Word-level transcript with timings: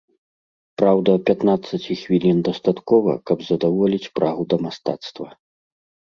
Праўда, 0.81 1.11
пятнаццаці 1.27 1.97
хвілін 2.01 2.37
дастаткова, 2.47 3.11
каб 3.31 3.37
задаволіць 3.51 4.11
прагу 4.19 4.43
да 4.55 4.61
мастацтва. 4.67 5.27